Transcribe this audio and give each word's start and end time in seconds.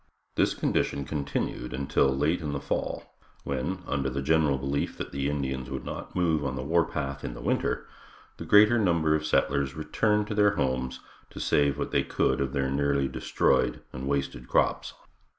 This 0.33 0.55
condition 0.55 1.05
continued 1.05 1.75
until 1.75 2.07
late 2.09 2.41
in 2.41 2.53
the 2.53 2.59
fall, 2.59 3.13
when, 3.43 3.83
under 3.85 4.09
the 4.09 4.23
general 4.23 4.57
belief 4.57 4.97
that 4.97 5.11
the 5.11 5.29
Indians 5.29 5.69
would 5.69 5.85
not 5.85 6.15
move 6.15 6.43
on 6.43 6.55
the 6.55 6.63
warpath 6.63 7.23
in 7.23 7.35
the 7.35 7.39
winter, 7.41 7.87
the 8.37 8.45
greater 8.45 8.79
number 8.79 9.13
of 9.13 9.27
settlers 9.27 9.75
returned 9.75 10.25
to 10.25 10.33
their 10.33 10.55
homes 10.55 11.01
to 11.29 11.39
save 11.39 11.77
what 11.77 11.91
they 11.91 12.01
could 12.01 12.41
of 12.41 12.51
their 12.51 12.71
nearly 12.71 13.07
destroyed 13.07 13.83
and 13.93 14.07
wasted 14.07 14.47
crops. 14.47 14.95